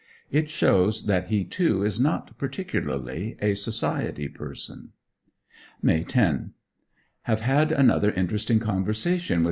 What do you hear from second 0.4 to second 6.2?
shows that he, too, is not particularly a society person. May